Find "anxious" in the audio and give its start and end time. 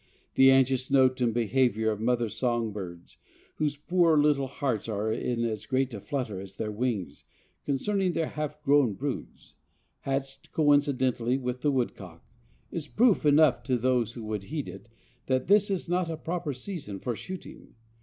0.49-0.89